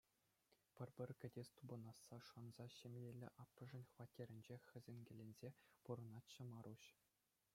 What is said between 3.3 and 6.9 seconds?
аппӑшӗн хваттерӗнче хӗсӗнкелесе пурӑнатчӗ Маруҫ.